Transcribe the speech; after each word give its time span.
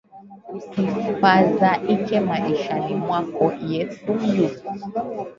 Usifazaike 0.97 2.19
maishani 2.19 2.95
mwako 2.95 3.53
yesu 3.67 4.11
yupo 4.35 4.69